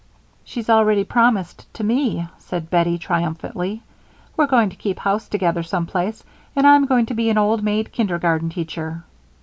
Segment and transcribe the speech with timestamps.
[0.43, 3.83] "She's already promised to me," said Bettie, triumphantly.
[4.35, 6.23] "We're going to keep house together some place,
[6.55, 9.03] and I'm going to be an old maid kindergarten teacher."